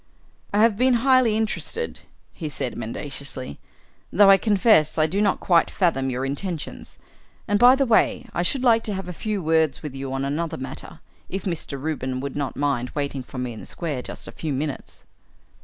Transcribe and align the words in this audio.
"I 0.51 0.61
have 0.63 0.77
been 0.77 0.95
highly 1.05 1.37
interested," 1.37 1.99
he 2.33 2.49
said 2.49 2.75
mendaciously, 2.75 3.59
"though 4.11 4.31
I 4.31 4.37
confess 4.39 4.97
I 4.97 5.05
do 5.05 5.21
not 5.21 5.39
quite 5.39 5.69
fathom 5.69 6.09
your 6.09 6.25
intentions. 6.25 6.97
And, 7.47 7.59
by 7.59 7.75
the 7.75 7.85
way, 7.85 8.25
I 8.33 8.41
should 8.41 8.63
like 8.63 8.83
to 8.85 8.95
have 8.95 9.07
a 9.07 9.13
few 9.13 9.43
words 9.43 9.83
with 9.83 9.93
you 9.93 10.11
on 10.11 10.25
another 10.25 10.57
matter, 10.57 11.01
if 11.29 11.43
Mr. 11.43 11.79
Reuben 11.79 12.19
would 12.19 12.35
not 12.35 12.57
mind 12.57 12.89
waiting 12.95 13.21
for 13.21 13.37
me 13.37 13.53
in 13.53 13.59
the 13.59 13.67
square 13.67 14.01
just 14.01 14.27
a 14.27 14.31
few 14.31 14.51
minutes." 14.53 15.05